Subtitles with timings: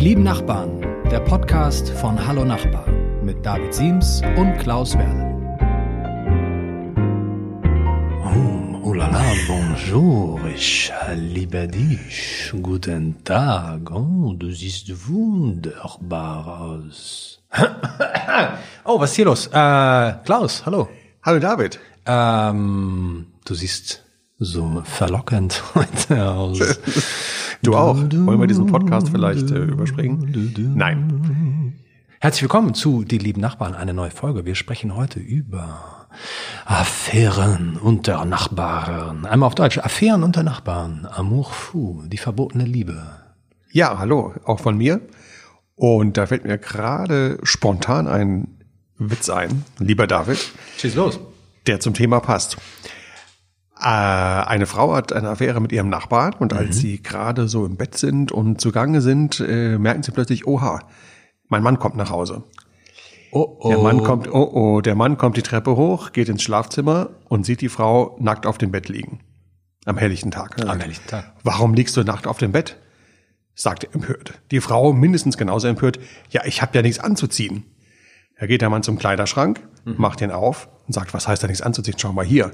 [0.00, 2.86] Die lieben Nachbarn, der Podcast von Hallo Nachbar
[3.22, 5.28] mit David Siems und Klaus Werle.
[8.24, 12.50] Oh, oh la la, bonjour, ich liebe dich.
[12.62, 17.42] Guten Tag, oh, du siehst wunderbar aus.
[18.84, 19.48] oh, was ist hier los?
[19.48, 20.88] Äh, Klaus, hallo.
[21.22, 21.78] Hallo David.
[22.06, 24.02] Ähm, du siehst
[24.40, 26.58] so verlockend heute aus.
[27.62, 27.94] Du auch.
[27.94, 30.72] Wollen wir diesen Podcast vielleicht äh, überspringen?
[30.76, 31.74] Nein.
[32.18, 34.46] Herzlich willkommen zu Die lieben Nachbarn, eine neue Folge.
[34.46, 36.08] Wir sprechen heute über
[36.64, 39.26] Affären unter Nachbarn.
[39.26, 39.76] Einmal auf Deutsch.
[39.76, 41.06] Affären unter Nachbarn.
[41.10, 43.02] Amour fou, die verbotene Liebe.
[43.72, 45.02] Ja, hallo, auch von mir.
[45.74, 48.48] Und da fällt mir gerade spontan ein
[48.96, 50.38] Witz ein, lieber David.
[50.78, 51.20] Schieß los.
[51.66, 52.56] Der zum Thema passt.
[53.80, 56.80] Äh, eine Frau hat eine Affäre mit ihrem Nachbarn und als Mhm.
[56.80, 60.80] sie gerade so im Bett sind und zugange sind, äh, merken sie plötzlich, oha,
[61.48, 62.44] mein Mann kommt nach Hause.
[63.32, 63.68] Oh, oh.
[63.68, 67.46] Der Mann kommt, oh oh, der Mann kommt die Treppe hoch, geht ins Schlafzimmer und
[67.46, 69.20] sieht die Frau nackt auf dem Bett liegen.
[69.86, 70.62] Am helllichten Tag.
[70.66, 71.32] Am helllichten Tag.
[71.42, 72.76] Warum liegst du nackt auf dem Bett?
[73.54, 74.40] sagt er empört.
[74.52, 75.98] Die Frau mindestens genauso empört.
[76.30, 77.64] Ja, ich habe ja nichts anzuziehen.
[78.38, 79.94] Da geht der Mann zum Kleiderschrank, Mhm.
[79.98, 81.96] macht den auf und sagt, was heißt da nichts anzuziehen?
[81.98, 82.52] Schau mal hier.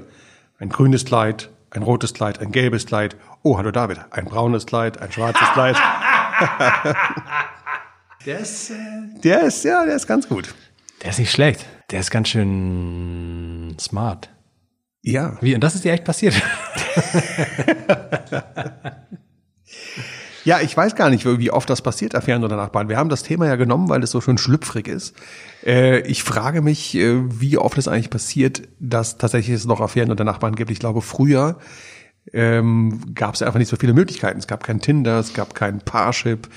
[0.59, 3.15] Ein grünes Kleid, ein rotes Kleid, ein gelbes Kleid.
[3.43, 3.99] Oh, hallo David.
[4.11, 5.75] Ein braunes Kleid, ein schwarzes Kleid.
[8.25, 8.75] Der ist, äh,
[9.23, 10.53] Der ist, ja, der ist ganz gut.
[11.01, 11.65] der ist nicht schlecht.
[11.91, 14.29] Der ist ganz schön smart.
[15.01, 15.37] Ja.
[15.39, 16.33] Wie, und das ist dir echt passiert?
[20.47, 22.87] Ja, ich weiß gar nicht, wie oft das passiert, Affären oder Nachbarn.
[22.87, 25.13] Wir haben das Thema ja genommen, weil es so schön schlüpfrig ist.
[25.65, 30.09] Äh, ich frage mich, äh, wie oft es eigentlich passiert, dass tatsächlich es noch Affären
[30.09, 30.71] unter Nachbarn gibt.
[30.71, 31.57] Ich glaube, früher
[32.31, 34.39] ähm, gab es einfach nicht so viele Möglichkeiten.
[34.39, 36.47] Es gab kein Tinder, es gab kein Parship,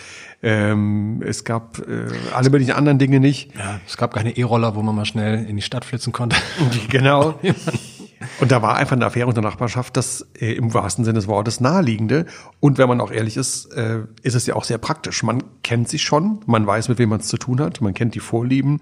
[0.40, 3.52] ähm, es gab äh, alle möglichen anderen Dinge nicht.
[3.56, 6.36] Ja, es gab keine E-Roller, wo man mal schnell in die Stadt flitzen konnte.
[6.90, 7.40] Genau.
[8.38, 11.60] Und da war einfach eine Affäre unter Nachbarschaft das äh, im wahrsten Sinne des Wortes
[11.60, 12.26] naheliegende.
[12.60, 15.22] Und wenn man auch ehrlich ist, äh, ist es ja auch sehr praktisch.
[15.22, 18.14] Man kennt sich schon, man weiß, mit wem man es zu tun hat, man kennt
[18.14, 18.80] die Vorlieben,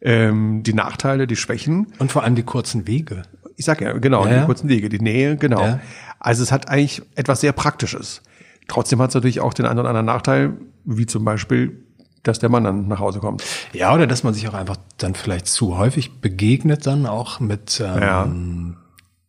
[0.00, 1.88] ähm, die Nachteile, die Schwächen.
[1.98, 3.22] Und vor allem die kurzen Wege.
[3.56, 4.44] Ich sag ja, genau, Ja, die ja.
[4.44, 5.62] kurzen Wege, die Nähe, genau.
[5.62, 5.80] Ja.
[6.18, 8.22] Also es hat eigentlich etwas sehr Praktisches.
[8.68, 10.52] Trotzdem hat es natürlich auch den einen oder anderen Nachteil,
[10.84, 11.84] wie zum Beispiel,
[12.22, 13.42] dass der Mann dann nach Hause kommt.
[13.72, 17.80] Ja, oder dass man sich auch einfach dann vielleicht zu häufig begegnet, dann auch mit
[17.84, 18.28] ähm, Ja.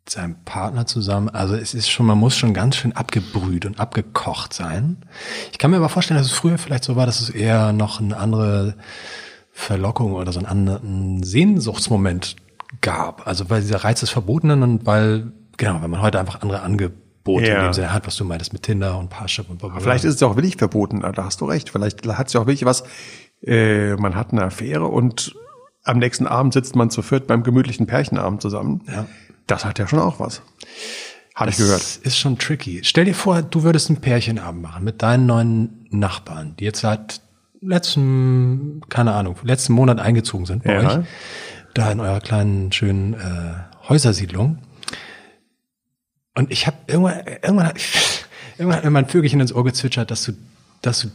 [0.08, 1.30] seinem Partner zusammen.
[1.30, 4.98] Also es ist schon, man muss schon ganz schön abgebrüht und abgekocht sein.
[5.52, 8.00] Ich kann mir aber vorstellen, dass es früher vielleicht so war, dass es eher noch
[8.00, 8.76] eine andere
[9.52, 12.36] Verlockung oder so einen anderen Sehnsuchtsmoment
[12.82, 13.28] gab.
[13.28, 17.09] Also weil dieser Reiz des Verbotenen und weil, genau, wenn man heute einfach andere Angebote
[17.38, 17.58] Ja.
[17.58, 19.84] in dem Sinne hat, was du meintest mit Tinder und Parship und blablabla.
[19.84, 21.70] Vielleicht ist es ja auch willig verboten, da hast du recht.
[21.70, 22.84] Vielleicht hat es ja auch wirklich was,
[23.46, 25.36] äh, man hat eine Affäre und
[25.84, 28.82] am nächsten Abend sitzt man zu viert beim gemütlichen Pärchenabend zusammen.
[28.88, 29.06] Ja.
[29.48, 30.42] Das hat ja schon auch was.
[31.36, 31.80] Habe ich gehört.
[31.82, 32.82] Das ist schon tricky.
[32.84, 37.22] Stell dir vor, du würdest einen Pärchenabend machen mit deinen neuen Nachbarn, die jetzt seit
[37.62, 41.00] letzten, keine Ahnung, letzten Monat eingezogen sind bei Ja.
[41.00, 41.06] euch.
[41.74, 44.58] Da in eurer kleinen, schönen äh, Häusersiedlung.
[46.36, 47.74] Und ich habe irgendwann, irgendwann,
[48.58, 50.34] irgendwann hat mir mein Vögelchen ins Ohr gezwitschert, dass du,
[50.82, 51.10] dass du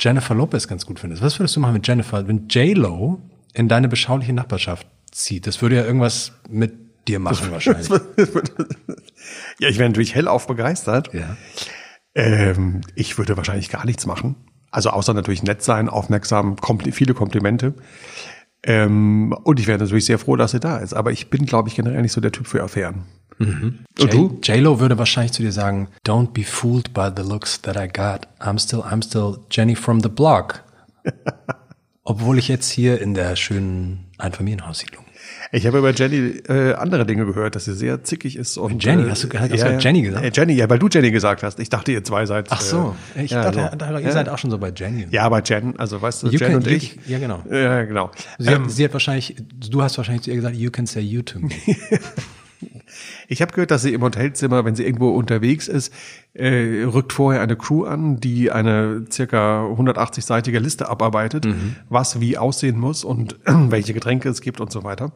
[0.00, 1.22] Jennifer Lopez ganz gut findest.
[1.22, 3.20] Was würdest du machen mit Jennifer, wenn J-Lo
[3.54, 5.46] in deine beschauliche Nachbarschaft zieht?
[5.46, 6.74] Das würde ja irgendwas mit
[7.08, 7.88] dir machen wahrscheinlich.
[9.58, 11.12] ja, ich wäre natürlich hellauf begeistert.
[11.12, 11.36] Ja.
[12.14, 14.36] Ähm, ich würde wahrscheinlich gar nichts machen.
[14.70, 17.74] Also außer natürlich nett sein, aufmerksam, kompli viele Komplimente.
[18.62, 20.92] Ähm, und ich wäre natürlich sehr froh, dass sie da ist.
[20.92, 23.04] Aber ich bin, glaube ich, generell nicht so der Typ für Affären.
[23.38, 24.38] Und du?
[24.42, 28.26] J-Lo würde wahrscheinlich zu dir sagen, don't be fooled by the looks that I got.
[28.40, 30.64] I'm still, I'm still Jenny from the block.
[32.04, 35.04] Obwohl ich jetzt hier in der schönen Einfamilienhaussiedlung.
[35.52, 38.56] Ich habe über Jenny äh, andere Dinge gehört, dass sie sehr zickig ist.
[38.58, 39.04] Und, Jenny?
[39.04, 40.24] äh, Hast du- hast du Jenny gesagt?
[40.24, 41.58] Äh, Jenny, ja, weil du Jenny gesagt hast.
[41.60, 42.46] Ich dachte, ihr zwei seid.
[42.50, 44.12] Ach so, äh, ich ja, dachte, da- ihr ja.
[44.12, 45.06] seid auch schon so bei Jenny.
[45.10, 46.98] Ja, aber Jen, also weißt du, You Jen can- und you- ich.
[47.06, 47.42] ja, genau.
[47.50, 48.10] Ja, genau.
[48.38, 49.36] Sie, hat, sie hat wahrscheinlich,
[49.70, 51.50] du hast wahrscheinlich zu ihr gesagt, you can say you to me.
[53.28, 55.92] Ich habe gehört, dass sie im Hotelzimmer, wenn sie irgendwo unterwegs ist,
[56.34, 61.76] äh, rückt vorher eine Crew an, die eine circa 180-seitige Liste abarbeitet, Mhm.
[61.88, 65.12] was wie aussehen muss und welche Getränke es gibt und so weiter.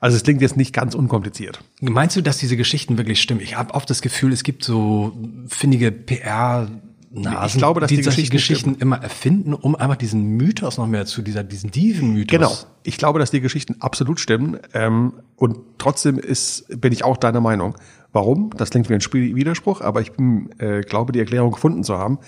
[0.00, 1.62] Also es klingt jetzt nicht ganz unkompliziert.
[1.80, 3.40] Meinst du, dass diese Geschichten wirklich stimmen?
[3.42, 5.12] Ich habe oft das Gefühl, es gibt so
[5.46, 6.68] findige PR
[7.12, 10.86] Nasen, Ich glaube, dass die, die Geschichten Geschichten immer erfinden, um einfach diesen Mythos noch
[10.86, 12.30] mehr zu dieser diesen Dieven-Mythos.
[12.30, 12.52] Genau.
[12.84, 14.58] Ich glaube, dass die Geschichten absolut stimmen.
[14.74, 17.74] Ähm, und trotzdem ist, bin ich auch deiner Meinung.
[18.12, 18.50] Warum?
[18.56, 21.98] Das klingt wie ein Spiel Widerspruch, aber ich bin, äh, glaube, die Erklärung gefunden zu
[21.98, 22.18] haben.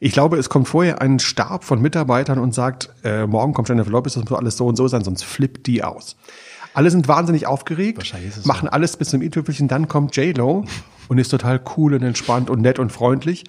[0.00, 3.90] Ich glaube, es kommt vorher ein Stab von Mitarbeitern und sagt, äh, morgen kommt Jennifer
[3.90, 6.16] Lopez, das muss alles so und so sein, sonst flippt die aus.
[6.74, 10.64] Alle sind wahnsinnig aufgeregt, machen alles bis zum i-Tüpfelchen, dann kommt J-Lo
[11.08, 13.44] und ist total cool und entspannt und nett und freundlich.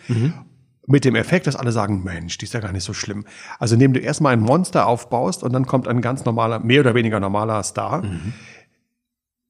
[0.92, 3.24] Mit dem Effekt, dass alle sagen, Mensch, die ist ja gar nicht so schlimm.
[3.60, 6.96] Also indem du erstmal ein Monster aufbaust und dann kommt ein ganz normaler, mehr oder
[6.96, 8.04] weniger normaler Star,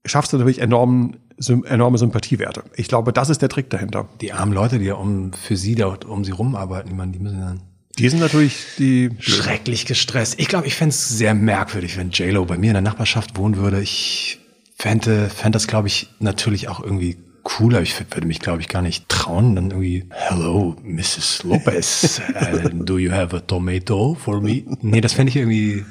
[0.04, 1.16] schaffst du natürlich enormen,
[1.64, 2.64] enorme Sympathiewerte.
[2.76, 4.06] Ich glaube, das ist der Trick dahinter.
[4.20, 7.18] Die armen Leute, die ja um, für sie da um sie rumarbeiten, die, man, die
[7.18, 7.62] müssen dann
[7.98, 10.38] Die sind natürlich die schrecklich gestresst.
[10.38, 13.56] Ich glaube, ich fände es sehr merkwürdig, wenn JLo bei mir in der Nachbarschaft wohnen
[13.56, 13.80] würde.
[13.80, 14.40] Ich
[14.76, 17.82] fände, fände das, glaube ich, natürlich auch irgendwie cooler.
[17.82, 21.42] Ich würde mich, glaube ich, gar nicht trauen, dann irgendwie, hello, Mrs.
[21.44, 24.64] Lopez, uh, do you have a tomato for me?
[24.80, 25.84] Nee, das fände ich irgendwie,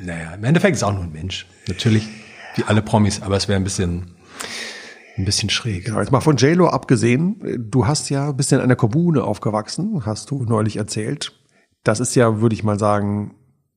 [0.00, 1.46] naja, im Endeffekt ist es auch nur ein Mensch.
[1.68, 2.08] Natürlich,
[2.56, 4.12] wie alle Promis, aber es wäre ein bisschen,
[5.16, 5.88] ein bisschen schräg.
[5.88, 7.40] Ja, jetzt mal von JLo abgesehen,
[7.70, 11.32] du hast ja ein bisschen in einer Kommune aufgewachsen, hast du neulich erzählt.
[11.84, 13.34] Das ist ja, würde ich mal sagen,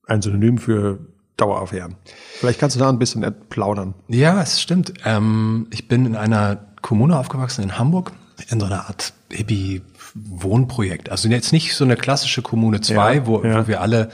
[0.07, 0.99] ein Synonym für
[1.37, 1.95] Daueraffären.
[2.35, 3.93] Vielleicht kannst du da ein bisschen plaudern.
[4.07, 4.93] Ja, es stimmt.
[5.03, 8.11] Ähm, ich bin in einer Kommune aufgewachsen in Hamburg,
[8.49, 11.09] in so einer Art Hippie-Wohnprojekt.
[11.09, 13.63] Also jetzt nicht so eine klassische Kommune 2, Ja, wo, ja.
[13.63, 14.09] wo wir alle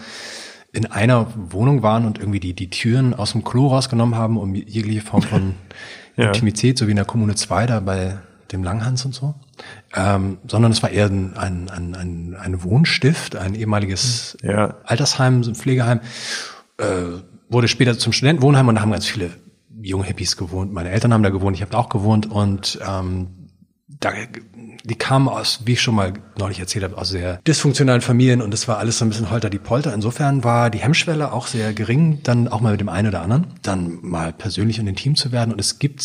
[0.72, 4.56] in einer Wohnung waren und irgendwie die, die Türen aus dem Klo rausgenommen haben, um
[4.56, 5.56] jegliche Form von
[6.18, 6.28] Ja.
[6.28, 8.18] Intimität, so wie in der Kommune 2 da bei
[8.52, 9.34] dem Langhans und so.
[9.96, 14.76] Ähm, sondern es war eher ein, ein, ein, ein, Wohnstift, ein ehemaliges Ja.
[14.84, 16.00] Altersheim, so ein Pflegeheim,
[16.78, 16.84] äh,
[17.50, 19.32] wurde später zum Studentenwohnheim und da haben ganz viele
[19.82, 20.74] junge Hippies gewohnt.
[20.74, 23.42] Meine Eltern haben da gewohnt, ich habe da auch gewohnt und ähm,
[24.00, 24.12] da,
[24.84, 28.54] die kamen aus, wie ich schon mal neulich erzählt habe, aus sehr dysfunktionalen Familien und
[28.54, 29.94] es war alles so ein bisschen holter die Polter.
[29.94, 33.48] Insofern war die Hemmschwelle auch sehr gering, dann auch mal mit dem einen oder anderen,
[33.62, 35.54] dann mal persönlich und intim zu werden.
[35.54, 36.02] Und es gibt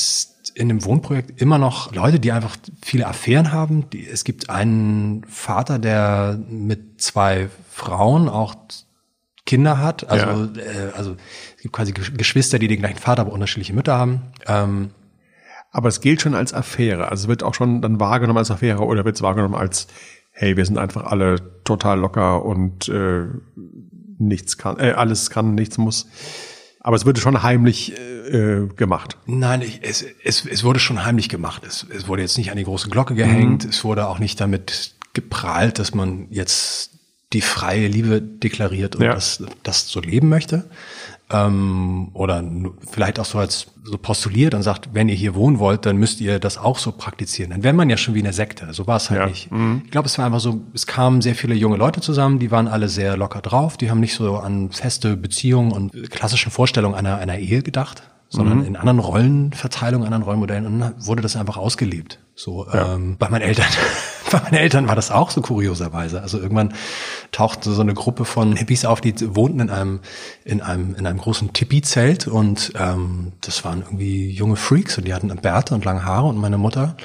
[0.55, 3.87] in dem Wohnprojekt immer noch Leute, die einfach viele Affären haben.
[4.11, 8.55] Es gibt einen Vater, der mit zwei Frauen auch
[9.47, 10.09] Kinder hat.
[10.11, 11.17] Also, äh, also
[11.57, 14.23] es gibt quasi Gesch- Geschwister, die den gleichen Vater, aber unterschiedliche Mütter haben.
[14.47, 14.91] Ähm,
[15.73, 17.09] Aber es gilt schon als Affäre.
[17.11, 19.87] Also es wird auch schon dann wahrgenommen als Affäre oder wird es wahrgenommen als,
[20.31, 23.25] hey, wir sind einfach alle total locker und äh,
[24.19, 26.07] nichts kann, äh, alles kann, nichts muss.
[26.81, 29.19] Aber es wird schon heimlich äh, gemacht.
[29.27, 31.63] Nein, ich, es, es, es wurde schon heimlich gemacht.
[31.67, 33.65] Es, es wurde jetzt nicht an die große Glocke gehängt.
[33.65, 36.96] Es wurde auch nicht damit geprahlt, dass man jetzt
[37.37, 39.15] die freie Liebe deklariert und Ja.
[39.15, 40.65] das, das so leben möchte.
[41.29, 42.43] Ähm, oder
[42.89, 46.21] vielleicht auch so als so postuliert und sagt, wenn ihr hier wohnen wollt, dann müsst
[46.21, 47.51] ihr das auch so praktizieren.
[47.51, 48.73] Dann wäre man ja schon wie eine Sekte.
[48.73, 49.27] So war es halt Ja.
[49.27, 49.49] nicht.
[49.85, 52.69] Ich glaube, es war einfach so, es kamen sehr viele junge Leute zusammen, die waren
[52.69, 57.19] alle sehr locker drauf, die haben nicht so an feste Beziehungen und klassischen Vorstellungen einer,
[57.19, 62.19] einer Ehe gedacht, sondern in anderen Rollenverteilungen, anderen Rollenmodellen und dann wurde das einfach ausgelebt.
[62.37, 63.67] So ähm, bei meinen Eltern,
[64.33, 66.21] bei meinen Eltern war das auch so kurioserweise.
[66.23, 66.75] Also irgendwann
[67.33, 70.01] tauchte so eine Gruppe von Hippies auf, die wohnten in einem
[70.45, 75.15] in einem in einem großen Tipi-Zelt und ähm, das waren irgendwie junge Freaks und die
[75.15, 76.97] hatten Bärte und lange Haare und meine Mutter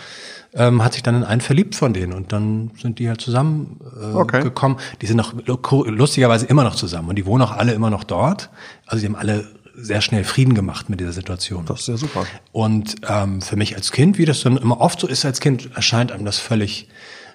[0.53, 3.79] ähm, hat sich dann in einen verliebt von denen und dann sind die halt zusammen
[4.01, 4.43] äh, Okay.
[4.43, 4.77] gekommen.
[5.01, 8.03] Die sind noch lu- lustigerweise immer noch zusammen und die wohnen auch alle immer noch
[8.03, 8.49] dort.
[8.85, 9.45] Also die haben alle
[9.75, 11.65] sehr schnell Frieden gemacht mit dieser Situation.
[11.65, 12.25] Das ist ja super.
[12.51, 15.69] Und ähm, für mich als Kind, wie das dann immer oft so ist als Kind,
[15.75, 16.87] erscheint einem das völlig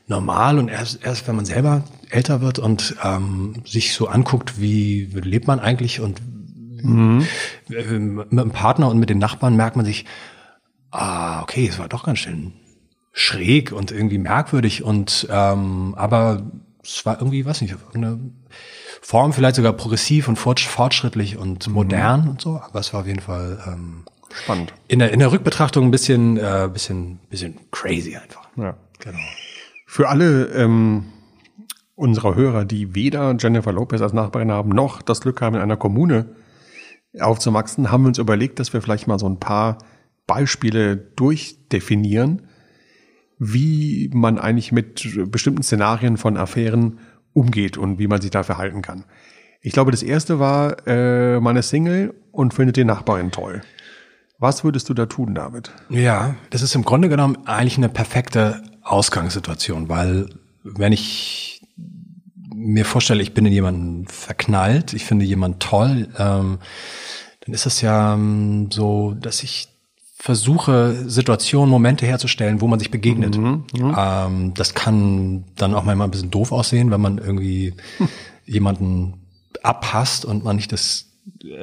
[0.07, 0.59] normal.
[0.59, 5.47] Und erst, erst wenn man selber älter wird und ähm, sich so anguckt, wie lebt
[5.47, 6.21] man eigentlich und
[6.83, 10.05] äh, mit dem Partner und mit den Nachbarn merkt man sich,
[10.91, 12.53] ah, okay, es war doch ganz schön
[13.13, 16.43] schräg und irgendwie merkwürdig und ähm, aber
[16.87, 18.19] es war irgendwie, weiß nicht, eine
[19.03, 23.07] Form vielleicht sogar progressiv und fortsch- fortschrittlich und modern und so, aber es war auf
[23.07, 24.73] jeden Fall ähm, Spannend.
[24.89, 28.49] in der, in der Rückbetrachtung ein bisschen, äh, bisschen, bisschen crazy einfach.
[28.57, 28.77] Ja.
[29.01, 29.19] Genau.
[29.87, 31.05] Für alle ähm,
[31.95, 35.77] unserer Hörer, die weder Jennifer Lopez als Nachbarin haben, noch das Glück haben, in einer
[35.77, 36.35] Kommune
[37.19, 39.79] aufzuwachsen, haben wir uns überlegt, dass wir vielleicht mal so ein paar
[40.27, 42.49] Beispiele durchdefinieren,
[43.39, 46.99] wie man eigentlich mit bestimmten Szenarien von Affären
[47.33, 49.05] umgeht und wie man sich da verhalten kann.
[49.61, 53.63] Ich glaube, das erste war, äh, man ist Single und findet die Nachbarin toll.
[54.39, 55.73] Was würdest du da tun, David?
[55.89, 60.29] Ja, das ist im Grunde genommen eigentlich eine perfekte Ausgangssituation, weil
[60.63, 61.63] wenn ich
[62.55, 66.59] mir vorstelle, ich bin in jemanden verknallt, ich finde jemanden toll, ähm,
[67.41, 69.69] dann ist es ja ähm, so, dass ich
[70.27, 73.37] versuche, Situationen, Momente herzustellen, wo man sich begegnet.
[73.97, 77.75] Ähm, das kann dann auch manchmal ein bisschen doof aussehen, wenn man irgendwie
[78.45, 79.15] jemanden
[79.63, 81.07] abhasst und man nicht das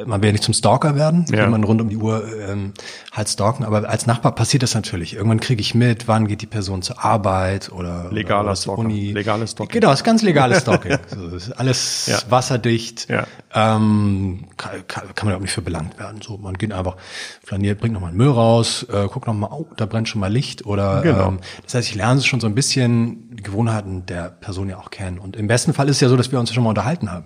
[0.05, 1.37] man will ja nicht zum Stalker werden, Ja.
[1.39, 2.73] wenn man rund um die Uhr ähm,
[3.11, 5.15] halt stalken, aber als Nachbar passiert das natürlich.
[5.15, 8.79] Irgendwann kriege ich mit, wann geht die Person zur Arbeit oder Legaler oder zur Stalker.
[8.89, 9.11] Uni.
[9.11, 9.81] Legales Stalking.
[9.81, 10.97] Genau, ist ganz legales Stalking.
[11.39, 12.17] so, alles Ja.
[12.29, 13.09] wasserdicht.
[13.09, 13.25] Ja.
[13.53, 16.21] Ähm, kann, kann, kann man auch nicht für belangt werden.
[16.21, 16.95] So, man geht einfach,
[17.43, 21.01] flaniert, bringt nochmal Müll raus, äh, guckt nochmal, oh, da brennt schon mal Licht oder
[21.01, 21.27] Genau.
[21.29, 24.89] ähm, das heißt, ich lerne schon so ein bisschen die Gewohnheiten der Person ja auch
[24.91, 25.19] kennen.
[25.19, 27.25] Und im besten Fall ist es ja so, dass wir uns schon mal unterhalten haben.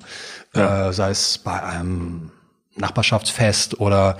[0.53, 2.31] Äh, sei es bei einem
[2.77, 4.17] Nachbarschaftsfest oder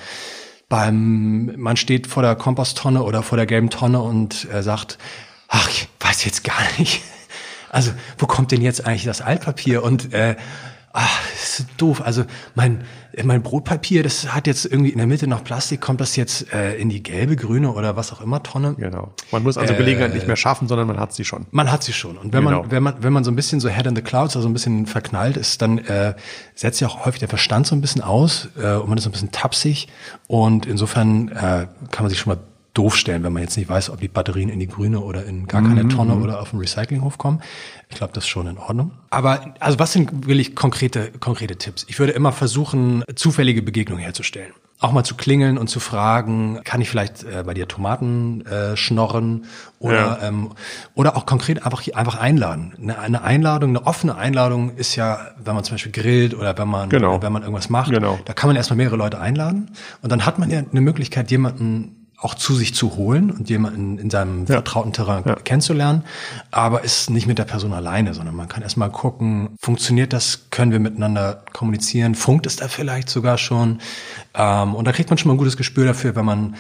[0.70, 4.98] beim, man steht vor der Komposttonne oder vor der gelben Tonne und äh, sagt,
[5.48, 7.02] ach, ich weiß jetzt gar nicht.
[7.70, 9.84] Also, wo kommt denn jetzt eigentlich das Altpapier?
[9.84, 10.36] Und äh,
[10.94, 12.02] ach, das ist doof.
[12.04, 12.24] Also
[12.56, 12.84] mein,
[13.24, 16.76] mein Brotpapier, das hat jetzt irgendwie in der Mitte noch Plastik, kommt das jetzt äh,
[16.76, 18.76] in die gelbe, grüne oder was auch immer Tonne?
[18.78, 19.14] Genau.
[19.32, 21.46] Man muss also Gelegenheit nicht mehr schaffen, sondern man hat sie schon.
[21.52, 22.18] Man hat sie schon.
[22.18, 22.62] Und wenn Genau.
[22.64, 24.54] man, wenn man, wenn man so ein bisschen so head in the clouds, also ein
[24.54, 26.16] bisschen verknallt ist, dann äh,
[26.56, 29.10] setzt ja auch häufig der Verstand so ein bisschen aus äh, und man ist so
[29.10, 29.88] ein bisschen tapsig.
[30.28, 32.40] Und insofern äh, kann man sich schon mal
[32.78, 35.48] doof stellen, wenn man jetzt nicht weiß, ob die Batterien in die grüne oder in
[35.48, 37.42] gar keine Tonne oder auf den Recyclinghof kommen.
[37.90, 38.92] Ich glaube, das ist schon in Ordnung.
[39.10, 41.86] Aber also was sind wirklich konkrete, konkrete Tipps?
[41.90, 44.52] Ich würde immer versuchen, zufällige Begegnungen herzustellen.
[44.80, 48.78] Auch mal zu klingeln und zu fragen, kann ich vielleicht äh, bei dir Tomaten äh,
[48.78, 49.46] schnorren
[49.80, 50.28] oder Ja.
[50.28, 50.52] ähm,
[50.94, 52.74] oder auch konkret einfach einfach einladen.
[52.80, 56.68] Eine, eine Einladung, eine offene Einladung ist ja, wenn man zum Beispiel grillt oder wenn
[56.68, 57.20] man Genau.
[57.24, 58.20] wenn man irgendwas macht, Genau.
[58.26, 59.72] da kann man erstmal mehrere Leute einladen
[60.04, 64.00] und dann hat man ja eine Möglichkeit, jemanden auch zu sich zu holen und jemanden
[64.00, 66.04] in seinem vertrauten Terrain kennenzulernen,
[66.50, 70.72] aber ist nicht mit der Person alleine, sondern man kann erstmal gucken, funktioniert das, können
[70.72, 73.82] wir miteinander kommunizieren, funkt es da vielleicht sogar schon?
[74.34, 76.56] Ähm, und da kriegt man schon mal ein gutes Gespür dafür, wenn man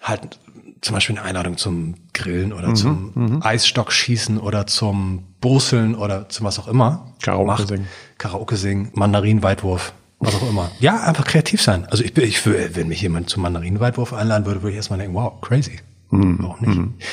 [0.00, 0.38] halt
[0.80, 6.58] zum Beispiel eine Einladung zum Grillen oder zum Eisstockschießen oder zum Brusseln oder zum was
[6.58, 7.68] auch immer Karaoke macht.
[7.68, 7.88] singen.
[8.18, 10.70] Karaoke singen, Mandarinenweitwurf, was auch immer.
[10.80, 11.86] Ja, einfach kreativ sein.
[11.90, 15.14] Also ich, bin- ich wenn mich jemand zum Mandarinenweitwurf einladen würde, würde ich erstmal denken,
[15.14, 15.78] wow, crazy.
[16.10, 17.08] Warum nicht?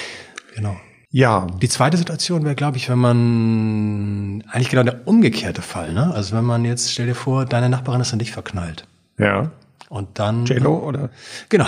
[0.56, 0.76] Genau.
[1.14, 6.14] Ja, Die zweite Situation wäre, glaube ich, wenn man eigentlich genau der umgekehrte Fall, ne?
[6.14, 8.88] Also wenn man jetzt, stell dir vor, deine Nachbarin ist in dich verknallt.
[9.18, 9.52] ja.
[9.90, 10.46] Und dann.
[10.46, 11.10] J-Lo oder?
[11.50, 11.66] Genau.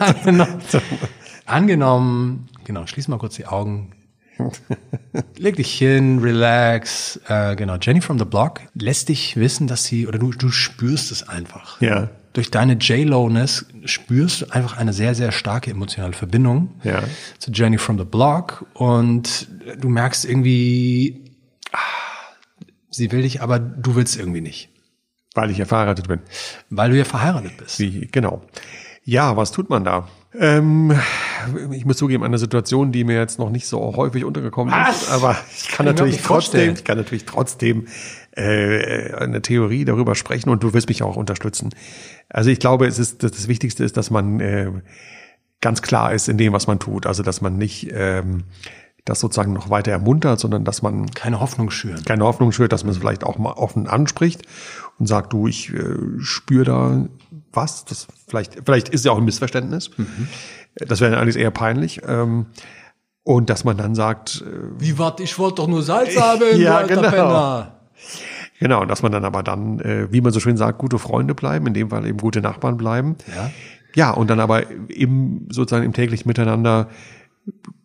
[0.00, 0.58] angenommen,
[1.46, 3.92] angenommen, genau, schließ mal kurz die Augen.
[5.36, 7.20] Leg dich hin, relax.
[7.28, 11.12] Äh, genau, Jenny from the Block lässt dich wissen, dass sie, oder du, du spürst
[11.12, 11.80] es einfach.
[11.80, 12.10] Ja.
[12.32, 17.02] Durch deine J-Lo-Ness spürst du einfach eine sehr, sehr starke emotionale Verbindung Ja.
[17.38, 19.46] zu Jenny from the Block und
[19.78, 21.30] du merkst irgendwie,
[21.72, 21.78] ah,
[22.90, 24.68] sie will dich, aber du willst irgendwie nicht,
[25.34, 26.18] Weil ich ja verheiratet bin.
[26.70, 27.78] weil du ja verheiratet bist.
[27.78, 28.42] Wie, genau.
[29.04, 30.08] Ja, was tut man da?
[30.38, 30.92] Ähm,
[31.72, 35.02] ich muss zugeben, eine Situation, die mir jetzt noch nicht so häufig untergekommen Was?
[35.02, 37.86] ist, aber ich kann ich natürlich trotzdem, ich kann natürlich trotzdem
[38.32, 41.70] äh, eine Theorie darüber sprechen und du wirst mich auch unterstützen.
[42.28, 44.70] Also ich glaube, es ist das, das Wichtigste ist, dass man äh,
[45.60, 47.06] ganz klar ist in dem, was man tut.
[47.06, 48.44] Also dass man nicht ähm,
[49.04, 52.02] das sozusagen noch weiter ermuntert, sondern dass man Keine Hoffnung schüren.
[52.04, 54.42] keine Hoffnung schürt, dass man es vielleicht auch mal offen anspricht
[54.98, 57.04] und sagt, du, ich äh, spüre da
[57.52, 57.84] was.
[57.84, 59.90] Das vielleicht, vielleicht ist ja auch ein Missverständnis.
[60.76, 62.00] Das wäre dann alles eher peinlich.
[62.06, 62.46] Ähm,
[63.24, 66.82] und dass man dann sagt, äh, Wie wart, ich wollte doch nur Salz haben, Ja,
[66.82, 67.10] du alter genau.
[67.10, 67.80] Penner.
[68.58, 71.34] genau, und dass man dann aber dann, äh, wie man so schön sagt, gute Freunde
[71.34, 73.16] bleiben, in dem Fall eben gute Nachbarn bleiben.
[73.36, 73.50] Ja.
[73.96, 76.88] Ja, und dann aber im, sozusagen im täglichen Miteinander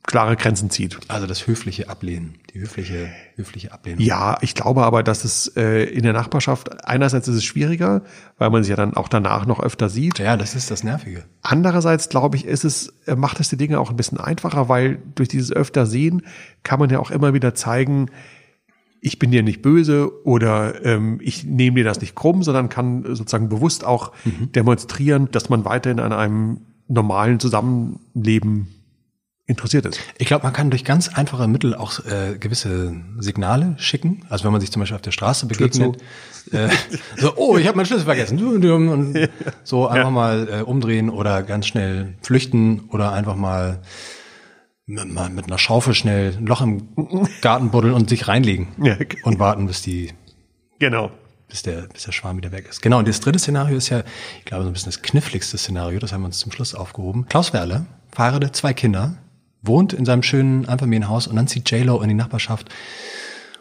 [0.10, 0.98] klare Grenzen zieht.
[1.08, 4.01] Also das höfliche Ablehnen, die höfliche, höfliche Ablehnung.
[4.01, 8.01] Ja, ich glaube aber, dass es äh, in der Nachbarschaft, einerseits ist es schwieriger,
[8.39, 10.18] weil man sich ja dann auch danach noch öfter sieht.
[10.18, 11.25] Ja, das ist das Nervige.
[11.44, 14.98] Andererseits glaube ich, ist es, äh, macht es die Dinge auch ein bisschen einfacher, weil
[15.13, 16.24] durch dieses öfter sehen
[16.63, 18.10] kann man ja auch immer wieder zeigen,
[19.01, 23.04] ich bin dir nicht böse oder ähm, ich nehme dir das nicht krumm, sondern kann
[23.16, 28.78] sozusagen bewusst auch demonstrieren, dass man weiterhin an einem normalen Zusammenleben
[29.50, 30.00] interessiert ist.
[30.18, 34.24] Ich glaube, man kann durch ganz einfache Mittel auch äh, gewisse Signale schicken.
[34.29, 35.98] Also wenn man sich zum Beispiel auf der Straße begegnet,
[36.51, 36.70] äh,
[37.18, 38.41] so, oh, ich habe meinen Schlüssel vergessen.
[38.44, 39.29] Und
[39.63, 43.82] so einfach mal äh, umdrehen oder ganz schnell flüchten oder einfach mal
[44.86, 46.88] mit, mal mit einer Schaufel schnell ein Loch im
[47.41, 48.96] Garten buddeln und sich reinlegen Ja.
[49.24, 50.13] und warten, bis die
[50.79, 51.12] Genau.
[51.48, 52.82] bis der, bis der Schwarm wieder weg ist.
[52.82, 54.03] Genau, und das dritte Szenario ist ja,
[54.39, 57.25] ich glaube, so ein bisschen das kniffligste Szenario, das haben wir uns zum Schluss aufgehoben.
[57.27, 59.18] Klaus Werle, verheiratet, zwei Kinder,
[59.62, 62.70] wohnt in seinem schönen Einfamilienhaus und dann zieht J-Lo in die Nachbarschaft.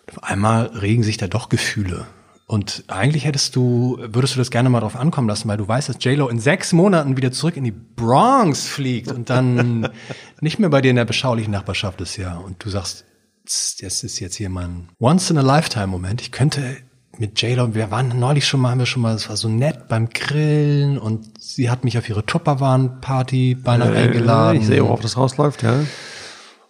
[0.07, 2.07] Und auf einmal regen sich da doch Gefühle.
[2.47, 5.91] Und eigentlich hättest du, würdest du das gerne mal drauf ankommen lassen, weil du weißt,
[5.91, 9.91] dass J-Lo in sechs Monaten wieder zurück in die Bronx fliegt und dann
[10.41, 12.39] nicht mehr bei dir in der beschaulichen Nachbarschaft ist, ja.
[12.39, 13.05] Und du sagst,
[13.45, 16.23] das ist jetzt hier mein Once-in-a-Lifetime-Moment.
[16.23, 16.79] Ich könnte
[17.19, 19.89] mit J-Lo, wir waren neulich schon mal, haben wir schon mal, es war so nett
[19.89, 24.61] beim Grillen und sie hat mich auf ihre Tupperwaren-Party beinahe eingeladen.
[24.61, 25.81] Ich sehe, worauf das rausläuft, ja.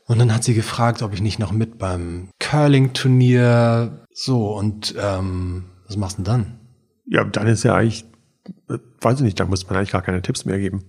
[0.07, 5.65] Und dann hat sie gefragt, ob ich nicht noch mit beim Curling-Turnier so und ähm,
[5.87, 6.59] was machst du denn dann?
[7.07, 8.07] Ja, dann ist ja eigentlich,
[8.71, 10.85] äh, weiß ich nicht, da muss man eigentlich gar keine Tipps mehr geben.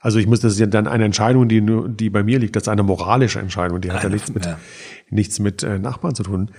[0.00, 2.56] Also ich muss, das ist ja dann eine Entscheidung, die nur, die bei mir liegt,
[2.56, 4.58] das ist eine moralische Entscheidung, die hat ja nichts mit, ja.
[5.10, 6.50] nichts mit äh, Nachbarn zu tun.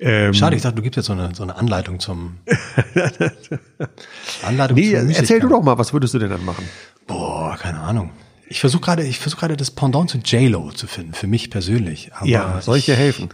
[0.00, 2.38] Ähm, Schade, ich dachte, du gibst jetzt so eine, so eine Anleitung zum
[4.42, 6.64] Anleitung Nee, zum erzähl du doch mal, was würdest du denn dann machen?
[7.06, 8.10] Boah, keine Ahnung.
[8.48, 12.10] Ich versuche gerade, ich versuche gerade das Pendant zu J-Lo zu finden, für mich persönlich.
[12.14, 13.28] Aber ja, soll ich dir helfen?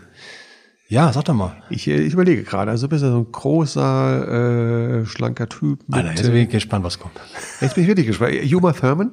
[0.89, 1.63] Ja, sag doch mal.
[1.71, 5.81] Ich, äh, ich überlege gerade, also du bist ja so ein großer, äh, schlanker Typ.
[5.89, 7.15] Mit, Alter, jetzt bin ich gespannt, was kommt.
[7.61, 8.35] jetzt bin ich wirklich gespannt.
[8.53, 9.13] Uma Thurman?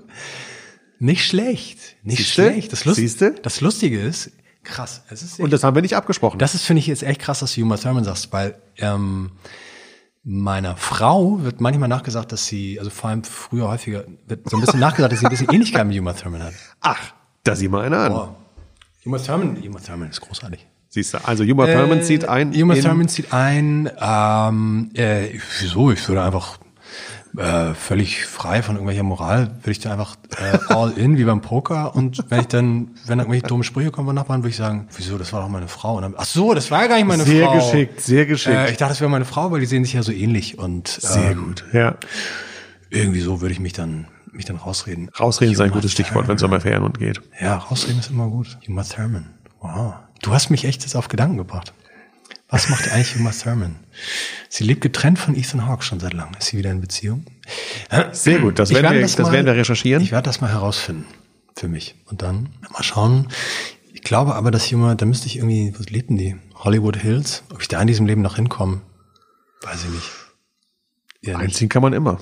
[0.99, 1.77] Nicht schlecht.
[2.03, 2.33] Nicht Siehste?
[2.33, 2.71] schlecht.
[2.73, 3.35] Das, Lust, Siehste?
[3.43, 4.31] das Lustige ist,
[4.67, 5.01] krass.
[5.39, 6.37] Und das haben wir nicht abgesprochen.
[6.39, 9.31] Das ist, finde ich, jetzt echt krass, dass du Uma Thurman sagst, weil ähm,
[10.23, 14.61] meiner Frau wird manchmal nachgesagt, dass sie, also vor allem früher häufiger, wird so ein
[14.61, 16.53] bisschen nachgesagt, dass sie ein bisschen Ähnlichkeit mit Uma Thurman hat.
[16.81, 18.11] Ach, da sieh mal einer an.
[18.13, 18.35] Boah.
[19.05, 20.67] Uma Thurman, Uma Thurman ist großartig.
[20.89, 22.53] Siehst du, also Uma Thurman zieht ein.
[22.53, 25.91] Uma Thurman zieht ein, ähm, äh, wieso?
[25.91, 26.59] Ich würde einfach
[27.37, 31.41] äh, völlig frei von irgendwelcher Moral, würde ich da einfach äh, all in, wie beim
[31.41, 31.95] Poker.
[31.95, 35.17] Und wenn ich dann, wenn irgendwelche dumme Sprüche kommen von Nachbarn, würde ich sagen, wieso,
[35.17, 35.95] das war doch meine Frau.
[35.97, 37.55] Und dann, ach so, das war ja gar nicht meine Sehr Frau.
[37.55, 38.55] geschickt, sehr geschickt.
[38.55, 40.57] Äh, ich dachte, das wäre meine Frau, weil die sehen sich ja so ähnlich.
[40.57, 41.65] Und Sehr ähm, gut.
[41.73, 41.95] Ja.
[42.89, 45.09] irgendwie so würde ich mich dann, mich dann rausreden.
[45.19, 47.21] Rausreden ist ein gutes Stichwort, wenn es um Affären und geht.
[47.39, 48.57] Ja, rausreden ist immer gut.
[48.67, 49.27] Uma Thurman.
[49.61, 49.93] Wow.
[50.21, 51.73] Du hast mich echt jetzt auf Gedanken gebracht.
[52.49, 53.75] Was macht eigentlich Uma Thurman?
[54.49, 56.33] Sie lebt getrennt von Ethan Hawke schon seit langem.
[56.39, 57.25] Ist sie wieder in Beziehung?
[58.13, 60.01] Sehr gut, das werden werde wir, das mal- werden wir recherchieren.
[60.01, 61.05] Ich werde das mal herausfinden.
[61.57, 61.95] Für mich.
[62.05, 63.27] Und dann mal schauen.
[63.93, 66.37] Ich glaube aber, dass Uma, da müsste ich irgendwie, was lebt denn die?
[66.55, 67.43] Hollywood Hills?
[67.51, 68.81] Ob ich da in diesem Leben noch hinkomme?
[69.63, 70.09] Weiß ich nicht.
[71.21, 71.47] Eher nicht.
[71.47, 72.19] Einziehen kann man immer.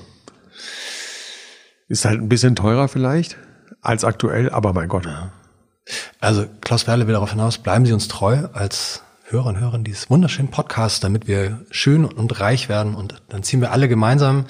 [1.88, 3.36] Ist halt ein bisschen teurer vielleicht
[3.80, 5.06] als aktuell, aber mein Gott.
[6.18, 10.08] Also Klaus Werle will darauf hinaus, bleiben Sie uns treu als Hörer und Hörerin dieses
[10.08, 14.46] wunderschönen Podcasts, damit wir schön und reich werden und dann ziehen wir alle gemeinsam,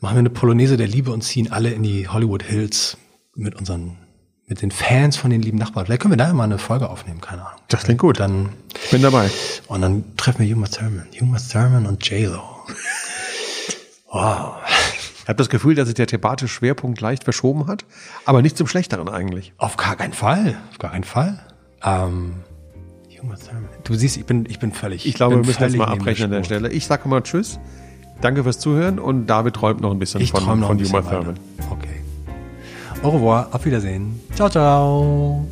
[0.00, 2.96] machen wir eine Polonaise der Liebe und ziehen alle in die Hollywood Hills
[3.34, 3.98] mit unseren,
[4.46, 5.84] mit den Fans von den lieben Nachbarn.
[5.84, 7.60] Vielleicht können wir da mal eine Folge aufnehmen, keine Ahnung.
[7.68, 8.18] Das klingt gut.
[8.18, 8.48] Dann,
[8.82, 9.30] Ich bin dabei.
[9.68, 11.06] und dann treffen wir Uma Thurman.
[11.20, 12.42] Uma Thurman und J-Lo.
[14.10, 14.54] Wow.
[15.22, 17.84] Ich habe das Gefühl, dass sich der thematische Schwerpunkt leicht verschoben hat,
[18.24, 19.52] aber nicht zum Schlechteren eigentlich.
[19.58, 20.56] Auf gar keinen Fall.
[20.70, 21.44] Auf gar keinen Fall.
[21.82, 22.44] Ähm,
[23.16, 23.38] Thurman.
[23.84, 25.06] Du siehst, ich bin, ich bin völlig.
[25.06, 26.44] Ich glaube, wir müssen jetzt mal abbrechen an der.
[26.44, 26.70] Stelle.
[26.70, 27.58] Ich sage mal Tschüss.
[28.20, 31.10] Danke fürs Zuhören und David träumt noch ein bisschen Ich von, von Uma weiter.
[31.10, 31.38] Thurman.
[31.70, 32.02] Okay.
[33.02, 34.20] Au revoir, auf Wiedersehen.
[34.34, 35.46] Ciao, ciao.